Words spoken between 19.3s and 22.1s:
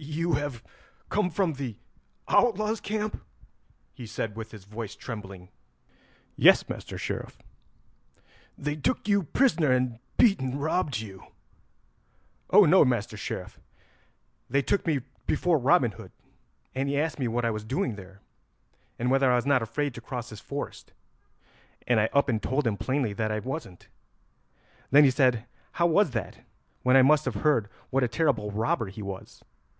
I was not afraid to cross his forest, and I